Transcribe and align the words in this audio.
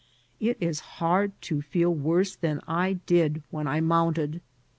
It 0.39 0.57
is 0.59 0.79
hard 0.97 1.39
to 1.43 1.61
feel 1.61 1.93
worse 1.93 2.35
than 2.35 2.59
I 2.67 2.93
did 3.05 3.43
when 3.51 3.67
I 3.67 3.81
mounted. 3.81 4.41